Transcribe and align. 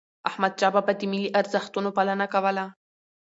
احمد 0.29 0.53
شاه 0.59 0.71
بابا 0.75 0.93
د 0.97 1.01
ملي 1.11 1.29
ارزښتونو 1.39 1.89
پالنه 1.97 2.25
کوله. 2.33 2.65